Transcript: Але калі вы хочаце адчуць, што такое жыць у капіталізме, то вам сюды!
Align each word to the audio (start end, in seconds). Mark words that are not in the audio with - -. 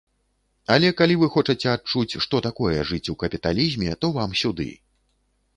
Але 0.75 0.89
калі 1.01 1.17
вы 1.23 1.27
хочаце 1.35 1.67
адчуць, 1.75 2.19
што 2.27 2.41
такое 2.47 2.79
жыць 2.93 3.03
у 3.13 3.15
капіталізме, 3.25 3.89
то 4.03 4.13
вам 4.17 4.31
сюды! 4.45 4.69